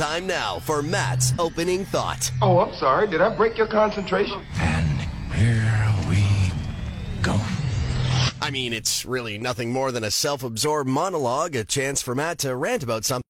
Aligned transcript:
Time 0.00 0.26
now 0.26 0.58
for 0.60 0.82
Matt's 0.82 1.34
opening 1.38 1.84
thought. 1.84 2.30
Oh, 2.40 2.60
I'm 2.60 2.74
sorry. 2.76 3.06
Did 3.06 3.20
I 3.20 3.36
break 3.36 3.58
your 3.58 3.66
concentration? 3.66 4.42
And 4.58 4.98
here 5.34 5.94
we 6.08 6.24
go. 7.20 7.38
I 8.40 8.48
mean, 8.50 8.72
it's 8.72 9.04
really 9.04 9.36
nothing 9.36 9.74
more 9.74 9.92
than 9.92 10.02
a 10.02 10.10
self 10.10 10.42
absorbed 10.42 10.88
monologue, 10.88 11.54
a 11.54 11.64
chance 11.64 12.00
for 12.00 12.14
Matt 12.14 12.38
to 12.38 12.56
rant 12.56 12.82
about 12.82 13.04
something. 13.04 13.26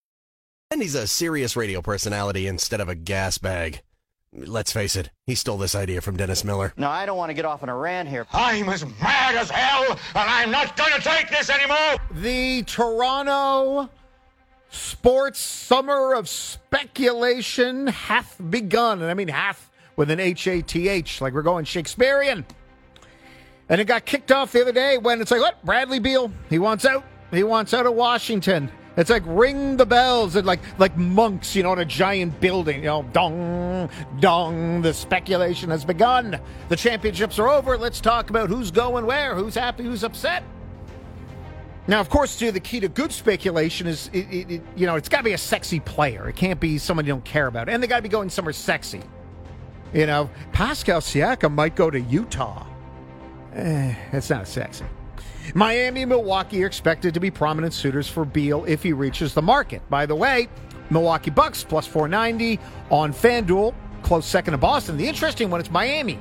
And 0.70 0.80
he's 0.80 0.94
a 0.94 1.08
serious 1.08 1.56
radio 1.56 1.82
personality 1.82 2.46
instead 2.46 2.80
of 2.80 2.88
a 2.88 2.94
gas 2.94 3.36
bag. 3.36 3.82
Let's 4.32 4.72
face 4.72 4.94
it, 4.94 5.10
he 5.26 5.34
stole 5.34 5.58
this 5.58 5.74
idea 5.74 6.00
from 6.00 6.16
Dennis 6.16 6.44
Miller. 6.44 6.72
No, 6.76 6.88
I 6.88 7.04
don't 7.04 7.16
want 7.16 7.30
to 7.30 7.34
get 7.34 7.46
off 7.46 7.64
on 7.64 7.68
a 7.68 7.76
rant 7.76 8.08
here. 8.08 8.28
I'm 8.32 8.68
as 8.68 8.86
mad 9.02 9.34
as 9.34 9.50
hell, 9.50 9.90
and 9.90 9.98
I'm 10.14 10.52
not 10.52 10.76
going 10.76 10.92
to 10.92 11.00
take 11.00 11.30
this 11.30 11.50
anymore. 11.50 11.96
The 12.12 12.62
Toronto 12.62 13.90
sports 14.70 15.38
summer 15.38 16.14
of 16.14 16.28
speculation 16.28 17.88
hath 17.88 18.36
begun. 18.50 19.02
And 19.02 19.10
I 19.10 19.14
mean 19.14 19.28
hath 19.28 19.70
with 19.96 20.10
an 20.10 20.20
H 20.20 20.46
A 20.46 20.62
T 20.62 20.88
H, 20.88 21.20
like 21.20 21.34
we're 21.34 21.42
going 21.42 21.64
Shakespearean. 21.64 22.46
And 23.68 23.80
it 23.80 23.84
got 23.84 24.04
kicked 24.04 24.32
off 24.32 24.52
the 24.52 24.62
other 24.62 24.72
day 24.72 24.98
when 24.98 25.20
it's 25.20 25.30
like, 25.30 25.40
what? 25.40 25.64
Bradley 25.64 26.00
Beal, 26.00 26.32
he 26.48 26.58
wants 26.58 26.84
out. 26.84 27.04
He 27.30 27.44
wants 27.44 27.72
out 27.72 27.86
of 27.86 27.94
Washington. 27.94 28.70
It's 28.96 29.08
like 29.08 29.22
ring 29.24 29.76
the 29.76 29.86
bells 29.86 30.34
and 30.34 30.44
like 30.44 30.58
like 30.78 30.96
monks, 30.96 31.54
you 31.54 31.62
know, 31.62 31.72
in 31.72 31.78
a 31.78 31.84
giant 31.84 32.40
building. 32.40 32.80
You 32.80 32.86
know, 32.86 33.02
dong, 33.12 33.88
dong. 34.18 34.82
The 34.82 34.92
speculation 34.92 35.70
has 35.70 35.84
begun. 35.84 36.40
The 36.68 36.76
championships 36.76 37.38
are 37.38 37.48
over. 37.48 37.78
Let's 37.78 38.00
talk 38.00 38.30
about 38.30 38.48
who's 38.48 38.72
going 38.72 39.06
where, 39.06 39.36
who's 39.36 39.54
happy, 39.54 39.84
who's 39.84 40.02
upset. 40.02 40.42
Now, 41.90 41.98
of 41.98 42.08
course, 42.08 42.38
too, 42.38 42.52
the 42.52 42.60
key 42.60 42.78
to 42.78 42.88
good 42.88 43.10
speculation 43.10 43.88
is, 43.88 44.10
it, 44.12 44.18
it, 44.30 44.48
it, 44.48 44.62
you 44.76 44.86
know, 44.86 44.94
it's 44.94 45.08
got 45.08 45.18
to 45.18 45.24
be 45.24 45.32
a 45.32 45.38
sexy 45.38 45.80
player. 45.80 46.28
It 46.28 46.36
can't 46.36 46.60
be 46.60 46.78
someone 46.78 47.04
you 47.04 47.12
don't 47.12 47.24
care 47.24 47.48
about, 47.48 47.68
and 47.68 47.82
they 47.82 47.88
got 47.88 47.96
to 47.96 48.02
be 48.02 48.08
going 48.08 48.30
somewhere 48.30 48.52
sexy. 48.52 49.02
You 49.92 50.06
know, 50.06 50.30
Pascal 50.52 51.00
Siakam 51.00 51.52
might 51.52 51.74
go 51.74 51.90
to 51.90 52.00
Utah. 52.00 52.64
Eh, 53.56 53.92
it's 54.12 54.30
not 54.30 54.46
sexy. 54.46 54.84
Miami 55.52 56.02
and 56.02 56.10
Milwaukee 56.10 56.62
are 56.62 56.66
expected 56.68 57.12
to 57.12 57.18
be 57.18 57.28
prominent 57.28 57.74
suitors 57.74 58.06
for 58.06 58.24
Beal 58.24 58.64
if 58.66 58.84
he 58.84 58.92
reaches 58.92 59.34
the 59.34 59.42
market. 59.42 59.82
By 59.90 60.06
the 60.06 60.14
way, 60.14 60.46
Milwaukee 60.90 61.32
Bucks 61.32 61.64
plus 61.64 61.88
490 61.88 62.60
on 62.90 63.12
FanDuel, 63.12 63.74
close 64.04 64.26
second 64.26 64.52
to 64.52 64.58
Boston. 64.58 64.96
The 64.96 65.08
interesting 65.08 65.50
one 65.50 65.60
is 65.60 65.68
Miami. 65.72 66.20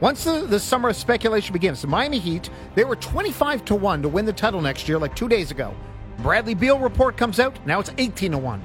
Once 0.00 0.24
the, 0.24 0.42
the 0.42 0.60
summer 0.60 0.90
of 0.90 0.96
speculation 0.96 1.52
begins, 1.52 1.80
the 1.80 1.88
Miami 1.88 2.18
Heat, 2.18 2.50
they 2.74 2.84
were 2.84 2.96
25 2.96 3.64
to 3.64 3.74
1 3.74 4.02
to 4.02 4.08
win 4.08 4.26
the 4.26 4.32
title 4.32 4.60
next 4.60 4.88
year, 4.88 4.98
like 4.98 5.16
two 5.16 5.28
days 5.28 5.50
ago. 5.50 5.74
Bradley 6.18 6.54
Beal 6.54 6.78
report 6.78 7.16
comes 7.16 7.40
out, 7.40 7.58
now 7.66 7.80
it's 7.80 7.90
18 7.96 8.32
to 8.32 8.38
1. 8.38 8.62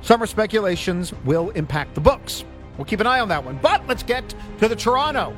Summer 0.00 0.26
speculations 0.26 1.12
will 1.24 1.50
impact 1.50 1.94
the 1.94 2.00
books. 2.00 2.44
We'll 2.76 2.84
keep 2.84 3.00
an 3.00 3.06
eye 3.06 3.20
on 3.20 3.28
that 3.28 3.44
one. 3.44 3.58
But 3.60 3.86
let's 3.86 4.02
get 4.02 4.34
to 4.58 4.68
the 4.68 4.76
Toronto 4.76 5.36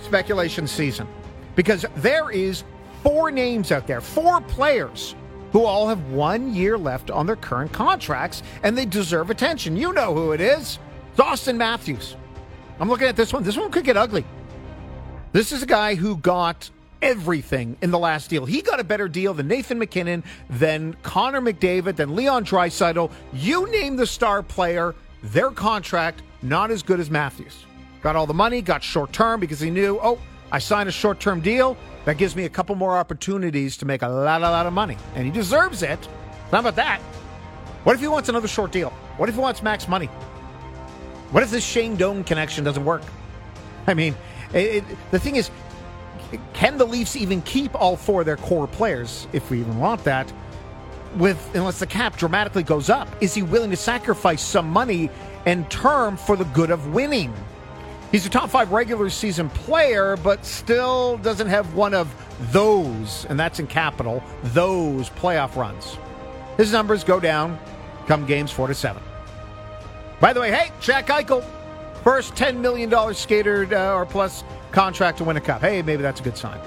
speculation 0.00 0.66
season 0.66 1.06
because 1.54 1.84
there 1.96 2.30
is 2.30 2.64
four 3.02 3.30
names 3.30 3.72
out 3.72 3.86
there, 3.86 4.00
four 4.00 4.40
players 4.40 5.14
who 5.52 5.64
all 5.64 5.88
have 5.88 6.10
one 6.10 6.54
year 6.54 6.78
left 6.78 7.10
on 7.10 7.26
their 7.26 7.36
current 7.36 7.72
contracts 7.72 8.42
and 8.62 8.78
they 8.78 8.86
deserve 8.86 9.30
attention. 9.30 9.76
You 9.76 9.92
know 9.92 10.14
who 10.14 10.32
it 10.32 10.40
is. 10.40 10.78
It's 11.12 11.20
Auston 11.20 11.56
Matthews. 11.56 12.16
I'm 12.80 12.88
looking 12.88 13.08
at 13.08 13.16
this 13.16 13.32
one. 13.32 13.42
This 13.42 13.58
one 13.58 13.70
could 13.70 13.84
get 13.84 13.98
ugly. 13.98 14.24
This 15.32 15.52
is 15.52 15.62
a 15.62 15.66
guy 15.66 15.94
who 15.94 16.16
got 16.16 16.70
everything 17.02 17.76
in 17.82 17.90
the 17.90 17.98
last 17.98 18.30
deal. 18.30 18.46
He 18.46 18.62
got 18.62 18.80
a 18.80 18.84
better 18.84 19.06
deal 19.06 19.34
than 19.34 19.48
Nathan 19.48 19.78
MacKinnon, 19.78 20.24
than 20.48 20.96
Connor 21.02 21.40
McDavid, 21.40 21.96
than 21.96 22.16
Leon 22.16 22.44
Draisaitl. 22.44 23.10
You 23.32 23.70
name 23.70 23.96
the 23.96 24.06
star 24.06 24.42
player, 24.42 24.94
their 25.22 25.50
contract 25.50 26.22
not 26.42 26.70
as 26.70 26.82
good 26.82 27.00
as 27.00 27.10
Matthews. 27.10 27.64
Got 28.02 28.16
all 28.16 28.26
the 28.26 28.34
money, 28.34 28.62
got 28.62 28.82
short 28.82 29.12
term 29.12 29.40
because 29.40 29.60
he 29.60 29.70
knew, 29.70 29.98
oh, 30.02 30.18
I 30.50 30.58
signed 30.58 30.88
a 30.88 30.92
short 30.92 31.20
term 31.20 31.40
deal. 31.40 31.76
That 32.06 32.16
gives 32.16 32.34
me 32.34 32.46
a 32.46 32.48
couple 32.48 32.74
more 32.74 32.96
opportunities 32.96 33.76
to 33.76 33.84
make 33.84 34.00
a 34.00 34.08
lot, 34.08 34.40
a 34.40 34.50
lot 34.50 34.64
of 34.64 34.72
money. 34.72 34.96
And 35.14 35.26
he 35.26 35.30
deserves 35.30 35.82
it. 35.82 36.08
How 36.50 36.60
about 36.60 36.76
that? 36.76 37.00
What 37.84 37.94
if 37.94 38.00
he 38.00 38.08
wants 38.08 38.30
another 38.30 38.48
short 38.48 38.72
deal? 38.72 38.90
What 39.18 39.28
if 39.28 39.34
he 39.34 39.40
wants 39.40 39.62
max 39.62 39.86
money? 39.86 40.08
What 41.30 41.42
if 41.42 41.50
this 41.50 41.64
Shane 41.64 41.96
Doan 41.96 42.24
connection 42.24 42.64
doesn't 42.64 42.84
work? 42.84 43.02
I 43.86 43.94
mean, 43.94 44.16
it, 44.52 44.76
it, 44.76 44.84
the 45.10 45.18
thing 45.18 45.36
is, 45.36 45.50
can 46.52 46.76
the 46.76 46.84
Leafs 46.84 47.16
even 47.16 47.42
keep 47.42 47.74
all 47.74 47.96
four 47.96 48.20
of 48.20 48.26
their 48.26 48.36
core 48.36 48.66
players, 48.66 49.28
if 49.32 49.50
we 49.50 49.60
even 49.60 49.78
want 49.78 50.04
that, 50.04 50.32
with 51.16 51.38
unless 51.54 51.78
the 51.78 51.86
cap 51.86 52.16
dramatically 52.16 52.62
goes 52.62 52.90
up? 52.90 53.08
Is 53.20 53.34
he 53.34 53.42
willing 53.42 53.70
to 53.70 53.76
sacrifice 53.76 54.42
some 54.42 54.68
money 54.68 55.10
and 55.46 55.70
term 55.70 56.16
for 56.16 56.36
the 56.36 56.44
good 56.46 56.70
of 56.70 56.92
winning? 56.92 57.32
He's 58.10 58.26
a 58.26 58.30
top 58.30 58.50
five 58.50 58.72
regular 58.72 59.08
season 59.08 59.50
player, 59.50 60.16
but 60.16 60.44
still 60.44 61.16
doesn't 61.18 61.46
have 61.46 61.74
one 61.74 61.94
of 61.94 62.12
those, 62.52 63.24
and 63.26 63.38
that's 63.38 63.60
in 63.60 63.68
capital, 63.68 64.22
those 64.42 65.10
playoff 65.10 65.54
runs. 65.54 65.96
His 66.56 66.72
numbers 66.72 67.04
go 67.04 67.20
down 67.20 67.58
come 68.06 68.26
games 68.26 68.50
four 68.50 68.66
to 68.66 68.74
seven. 68.74 69.02
By 70.20 70.34
the 70.34 70.40
way, 70.40 70.50
hey, 70.50 70.70
Jack 70.80 71.06
Eichel, 71.06 71.42
first 72.04 72.34
$10 72.34 72.58
million 72.58 73.14
skater 73.14 73.66
uh, 73.74 73.94
or 73.94 74.04
plus 74.04 74.44
contract 74.70 75.18
to 75.18 75.24
win 75.24 75.36
a 75.36 75.40
cup. 75.40 75.62
Hey, 75.62 75.80
maybe 75.82 76.02
that's 76.02 76.20
a 76.20 76.22
good 76.22 76.36
sign. 76.36 76.60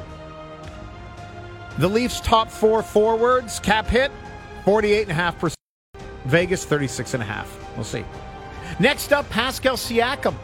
The 1.78 1.88
Leafs' 1.88 2.20
top 2.20 2.50
four 2.50 2.84
forwards, 2.84 3.60
cap 3.60 3.88
hit, 3.88 4.12
48.5%. 4.66 5.54
Vegas, 6.26 6.66
36.5. 6.66 7.46
We'll 7.76 7.84
see. 7.84 8.06
Next 8.80 9.12
up, 9.12 9.30
Pascal 9.30 9.76
Siakam. 9.76 10.36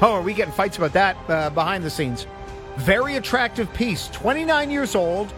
Oh, 0.00 0.14
are 0.14 0.22
we 0.22 0.34
getting 0.34 0.52
fights 0.52 0.78
about 0.78 0.92
that 0.94 1.16
uh, 1.28 1.50
behind 1.50 1.84
the 1.84 1.90
scenes? 1.90 2.26
Very 2.76 3.16
attractive 3.16 3.72
piece. 3.72 4.08
29 4.08 4.70
years 4.70 4.94
old. 4.94 5.32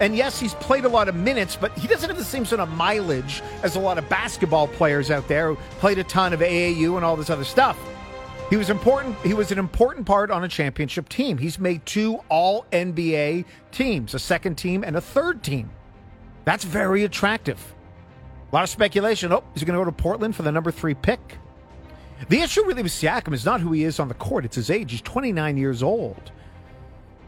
And 0.00 0.16
yes, 0.16 0.40
he's 0.40 0.54
played 0.54 0.84
a 0.84 0.88
lot 0.88 1.08
of 1.08 1.14
minutes, 1.14 1.56
but 1.56 1.76
he 1.78 1.86
doesn't 1.86 2.08
have 2.08 2.18
the 2.18 2.24
same 2.24 2.44
sort 2.44 2.60
of 2.60 2.68
mileage 2.70 3.42
as 3.62 3.76
a 3.76 3.80
lot 3.80 3.96
of 3.96 4.08
basketball 4.08 4.66
players 4.66 5.10
out 5.10 5.28
there 5.28 5.54
who 5.54 5.56
played 5.78 5.98
a 5.98 6.04
ton 6.04 6.32
of 6.32 6.40
AAU 6.40 6.96
and 6.96 7.04
all 7.04 7.16
this 7.16 7.30
other 7.30 7.44
stuff. 7.44 7.78
He 8.50 8.56
was 8.56 8.70
important. 8.70 9.16
He 9.18 9.34
was 9.34 9.50
an 9.52 9.58
important 9.58 10.06
part 10.06 10.30
on 10.30 10.44
a 10.44 10.48
championship 10.48 11.08
team. 11.08 11.38
He's 11.38 11.58
made 11.58 11.86
two 11.86 12.20
All 12.28 12.66
NBA 12.72 13.44
teams, 13.72 14.14
a 14.14 14.18
second 14.18 14.56
team 14.56 14.84
and 14.84 14.96
a 14.96 15.00
third 15.00 15.42
team. 15.42 15.70
That's 16.44 16.64
very 16.64 17.04
attractive. 17.04 17.74
A 18.50 18.54
lot 18.54 18.64
of 18.64 18.68
speculation. 18.68 19.32
Oh, 19.32 19.42
is 19.54 19.62
he 19.62 19.66
going 19.66 19.78
to 19.78 19.84
go 19.84 19.90
to 19.90 19.96
Portland 19.96 20.36
for 20.36 20.42
the 20.42 20.52
number 20.52 20.70
three 20.70 20.94
pick. 20.94 21.38
The 22.28 22.40
issue 22.40 22.64
really 22.64 22.82
with 22.82 22.92
Siakam 22.92 23.32
is 23.32 23.44
not 23.44 23.60
who 23.60 23.72
he 23.72 23.84
is 23.84 23.98
on 23.98 24.08
the 24.08 24.14
court; 24.14 24.44
it's 24.44 24.56
his 24.56 24.70
age. 24.70 24.90
He's 24.92 25.02
29 25.02 25.56
years 25.56 25.82
old. 25.82 26.30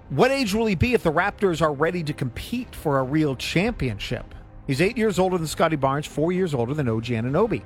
What 0.09 0.31
age 0.31 0.55
will 0.55 0.67
he 0.67 0.77
be 0.77 0.95
if 0.95 1.03
the 1.03 1.13
Raptors 1.13 1.61
are 1.61 1.73
ready 1.73 2.05
to 2.05 2.13
compete 2.13 2.75
for 2.77 3.01
a 3.01 3.03
real 3.03 3.35
championship? 3.35 4.35
He's 4.67 4.81
eight 4.81 4.97
years 4.97 5.19
older 5.19 5.37
than 5.37 5.49
Scottie 5.49 5.77
Barnes, 5.77 6.07
four 6.07 6.31
years 6.31 6.55
older 6.55 6.75
than 6.75 6.89
OG 6.89 7.07
Anunoby. 7.07 7.63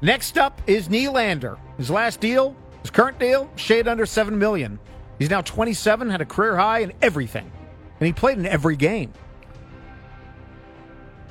Next 0.00 0.38
up 0.38 0.60
is 0.66 0.88
Nylander. 0.88 1.58
His 1.76 1.88
last 1.88 2.20
deal, 2.20 2.56
his 2.80 2.90
current 2.90 3.18
deal, 3.20 3.48
shade 3.54 3.86
under 3.86 4.06
seven 4.06 4.38
million. 4.38 4.78
He's 5.20 5.30
now 5.30 5.40
27, 5.40 6.10
had 6.10 6.20
a 6.20 6.24
career 6.24 6.56
high 6.56 6.80
in 6.80 6.92
everything, 7.00 7.50
and 8.00 8.06
he 8.06 8.12
played 8.12 8.38
in 8.38 8.46
every 8.46 8.74
game. 8.74 9.12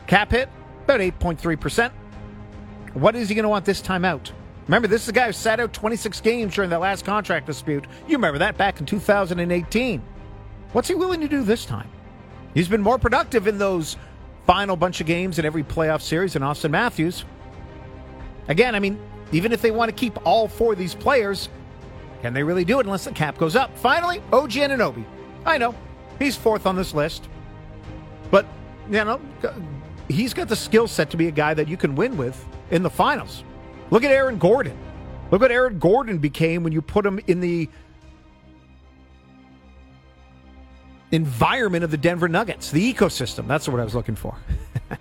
Cap 0.08 0.32
hit 0.32 0.48
about 0.86 1.02
8.3 1.02 1.60
percent. 1.60 1.94
What 2.94 3.18
is 3.18 3.28
he 3.28 3.36
going 3.36 3.44
to 3.44 3.50
want 3.50 3.66
this 3.66 3.82
time 3.82 4.06
out? 4.06 4.32
Remember, 4.68 4.88
this 4.88 5.04
is 5.04 5.10
a 5.10 5.14
guy 5.14 5.26
who 5.26 5.34
sat 5.34 5.60
out 5.60 5.74
26 5.74 6.22
games 6.22 6.56
during 6.56 6.70
that 6.70 6.80
last 6.80 7.04
contract 7.04 7.48
dispute. 7.48 7.86
You 8.08 8.16
remember 8.16 8.40
that 8.40 8.58
back 8.58 8.80
in 8.80 8.86
2018. 8.86 10.02
What's 10.74 10.88
he 10.88 10.96
willing 10.96 11.22
to 11.22 11.28
do 11.28 11.44
this 11.44 11.66
time? 11.66 11.90
He's 12.54 12.68
been 12.68 12.82
more 12.82 12.98
productive 12.98 13.48
in 13.48 13.58
those 13.58 13.98
final 14.46 14.76
bunch 14.76 15.02
of 15.02 15.08
games 15.08 15.40
in 15.40 15.46
every 15.46 15.64
playoff 15.64 16.02
series 16.02 16.34
than 16.34 16.42
Auston 16.42 16.72
Matthews. 16.72 17.26
Again, 18.48 18.76
I 18.76 18.80
mean, 18.80 19.00
even 19.32 19.52
if 19.52 19.62
they 19.62 19.72
want 19.72 19.90
to 19.90 19.96
keep 19.96 20.26
all 20.26 20.48
four 20.48 20.74
of 20.74 20.80
these 20.80 20.96
players, 20.96 21.50
can 22.22 22.34
they 22.34 22.44
really 22.44 22.66
do 22.66 22.80
it 22.80 22.86
unless 22.86 23.06
the 23.06 23.12
cap 23.12 23.38
goes 23.38 23.56
up? 23.56 23.78
Finally, 23.78 24.22
OG 24.32 24.52
Anunoby. 24.52 25.06
I 25.46 25.58
know, 25.58 25.76
he's 26.20 26.36
fourth 26.36 26.66
on 26.66 26.76
this 26.76 26.94
list. 26.94 27.28
But, 28.30 28.46
you 28.90 29.04
know, 29.04 29.20
he's 30.08 30.34
got 30.34 30.48
the 30.48 30.56
skill 30.56 30.88
set 30.88 31.10
to 31.12 31.18
be 31.18 31.28
a 31.28 31.32
guy 31.32 31.54
that 31.54 31.68
you 31.68 31.78
can 31.78 31.96
win 31.96 32.18
with 32.18 32.46
in 32.70 32.84
the 32.84 32.90
finals. 32.90 33.44
Look 33.90 34.04
at 34.04 34.12
Aaron 34.12 34.38
Gordon. 34.38 34.78
Look 35.32 35.42
what 35.42 35.52
Aaron 35.52 35.80
Gordon 35.80 36.18
became 36.18 36.64
when 36.64 36.74
you 36.74 36.82
put 36.82 37.06
him 37.06 37.20
in 37.28 37.40
the 37.40 37.70
environment 41.12 41.84
of 41.84 41.92
the 41.92 41.98
Denver 41.98 42.28
Nuggets, 42.28 42.72
the 42.72 42.94
ecosystem. 42.94 43.48
That's 43.48 43.68
what 43.68 43.80
I 43.80 43.84
was 43.84 43.96
looking 43.96 44.16
for. 44.16 44.36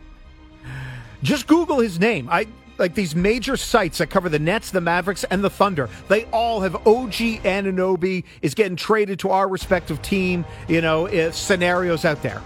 Just 1.22 1.46
Google 1.46 1.80
his 1.80 2.00
name. 2.00 2.28
I 2.30 2.46
like 2.78 2.94
these 2.94 3.14
major 3.14 3.56
sites 3.56 3.98
that 3.98 4.08
cover 4.08 4.28
the 4.28 4.38
Nets, 4.38 4.70
the 4.70 4.80
Mavericks, 4.80 5.24
and 5.24 5.44
the 5.44 5.50
Thunder. 5.50 5.88
They 6.08 6.24
all 6.26 6.60
have 6.60 6.74
OG 6.86 7.12
Anunoby 7.44 8.24
is 8.42 8.54
getting 8.54 8.76
traded 8.76 9.18
to 9.20 9.30
our 9.30 9.48
respective 9.48 10.00
team. 10.02 10.44
You 10.66 10.80
know, 10.80 11.06
uh, 11.06 11.30
scenarios 11.30 12.04
out 12.04 12.22
there. 12.22 12.42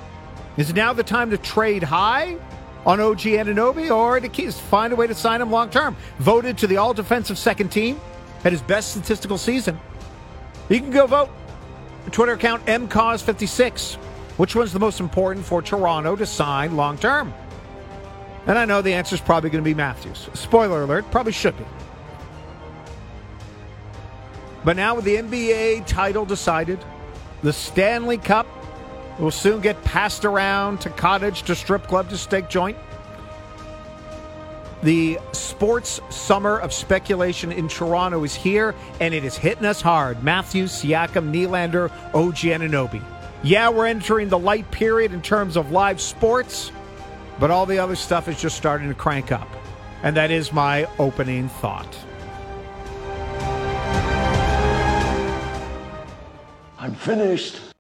Is 0.56 0.70
it 0.70 0.76
now 0.76 0.92
the 0.92 1.02
time 1.02 1.30
to 1.30 1.38
trade 1.38 1.82
high? 1.82 2.36
on 2.86 3.00
OG 3.00 3.20
Anunoby 3.20 3.90
or 3.90 4.20
to 4.20 4.52
find 4.52 4.92
a 4.92 4.96
way 4.96 5.06
to 5.06 5.14
sign 5.14 5.40
him 5.40 5.50
long 5.50 5.70
term. 5.70 5.96
Voted 6.18 6.58
to 6.58 6.66
the 6.66 6.76
all 6.76 6.92
defensive 6.92 7.38
second 7.38 7.70
team, 7.70 7.98
had 8.42 8.52
his 8.52 8.62
best 8.62 8.90
statistical 8.90 9.38
season. 9.38 9.78
You 10.68 10.80
can 10.80 10.90
go 10.90 11.06
vote. 11.06 11.30
Twitter 12.10 12.32
account 12.32 12.64
MCause56. 12.66 13.96
Which 14.36 14.56
one's 14.56 14.72
the 14.72 14.80
most 14.80 15.00
important 15.00 15.46
for 15.46 15.62
Toronto 15.62 16.16
to 16.16 16.26
sign 16.26 16.76
long 16.76 16.98
term? 16.98 17.32
And 18.46 18.58
I 18.58 18.64
know 18.64 18.82
the 18.82 18.92
answer 18.92 19.14
is 19.14 19.20
probably 19.20 19.50
going 19.50 19.62
to 19.62 19.68
be 19.68 19.74
Matthews. 19.74 20.28
Spoiler 20.34 20.82
alert, 20.82 21.10
probably 21.10 21.32
should 21.32 21.56
be. 21.56 21.64
But 24.64 24.76
now 24.76 24.96
with 24.96 25.04
the 25.04 25.16
NBA 25.16 25.86
title 25.86 26.24
decided, 26.24 26.84
the 27.42 27.52
Stanley 27.52 28.18
Cup 28.18 28.46
will 29.18 29.30
soon 29.30 29.60
get 29.60 29.82
passed 29.84 30.24
around 30.24 30.80
to 30.80 30.90
cottage, 30.90 31.42
to 31.44 31.54
strip 31.54 31.86
club, 31.86 32.08
to 32.10 32.16
steak 32.16 32.48
joint. 32.48 32.76
The 34.84 35.18
sports 35.32 35.98
summer 36.10 36.58
of 36.58 36.70
speculation 36.70 37.50
in 37.50 37.68
Toronto 37.68 38.22
is 38.22 38.34
here, 38.34 38.74
and 39.00 39.14
it 39.14 39.24
is 39.24 39.34
hitting 39.34 39.64
us 39.64 39.80
hard. 39.80 40.22
Matthews, 40.22 40.72
Siakam, 40.72 41.32
Nylander, 41.32 41.90
OG 42.12 42.36
Anunoby. 42.52 43.02
Yeah, 43.42 43.70
we're 43.70 43.86
entering 43.86 44.28
the 44.28 44.38
light 44.38 44.70
period 44.70 45.14
in 45.14 45.22
terms 45.22 45.56
of 45.56 45.72
live 45.72 46.02
sports, 46.02 46.70
but 47.40 47.50
all 47.50 47.64
the 47.64 47.78
other 47.78 47.96
stuff 47.96 48.28
is 48.28 48.38
just 48.38 48.58
starting 48.58 48.90
to 48.90 48.94
crank 48.94 49.32
up. 49.32 49.48
And 50.02 50.14
that 50.18 50.30
is 50.30 50.52
my 50.52 50.84
opening 50.98 51.48
thought. 51.48 51.96
I'm 56.78 56.94
finished. 56.94 57.73